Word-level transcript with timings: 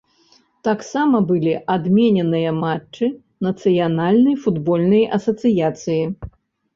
Таксама 0.67 1.17
былі 1.31 1.51
адмененыя 1.73 2.53
матчы 2.61 3.09
нацыянальнай 3.47 4.35
футбольнай 4.47 5.03
асацыяцыі. 5.19 6.01